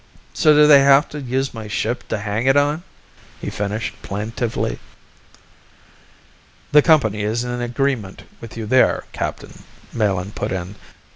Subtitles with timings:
[0.33, 2.81] "So do they have to use my ship to hang it on?"
[3.39, 4.79] he finished plaintively.
[6.71, 9.61] "The company is in agreement with you there, captain,"
[9.93, 10.73] Melin put in.